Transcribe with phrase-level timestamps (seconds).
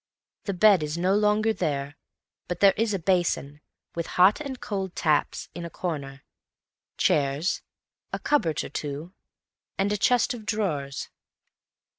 [0.45, 1.95] The bed is no longer there,
[2.47, 3.61] but there is a basin,
[3.93, 6.23] with hot and cold taps, in a corner;
[6.97, 7.61] chairs;
[8.11, 9.13] a cupboard or two,
[9.77, 11.09] and a chest of drawers.